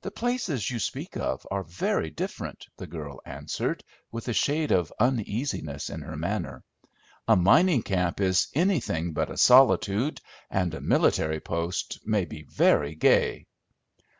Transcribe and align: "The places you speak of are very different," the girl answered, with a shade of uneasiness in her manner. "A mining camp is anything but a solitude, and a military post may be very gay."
"The 0.00 0.10
places 0.10 0.72
you 0.72 0.80
speak 0.80 1.16
of 1.16 1.46
are 1.52 1.62
very 1.62 2.10
different," 2.10 2.66
the 2.78 2.86
girl 2.88 3.20
answered, 3.24 3.84
with 4.10 4.26
a 4.26 4.32
shade 4.32 4.72
of 4.72 4.92
uneasiness 4.98 5.88
in 5.88 6.00
her 6.00 6.16
manner. 6.16 6.64
"A 7.28 7.36
mining 7.36 7.84
camp 7.84 8.20
is 8.20 8.48
anything 8.54 9.12
but 9.12 9.30
a 9.30 9.36
solitude, 9.36 10.20
and 10.50 10.74
a 10.74 10.80
military 10.80 11.38
post 11.38 12.00
may 12.04 12.24
be 12.24 12.42
very 12.42 12.96
gay." 12.96 13.46